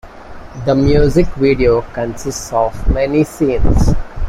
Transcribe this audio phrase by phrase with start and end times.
[0.65, 3.93] This music video consists of many scenes.